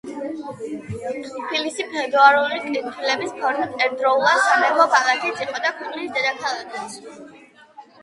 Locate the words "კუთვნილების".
2.65-3.37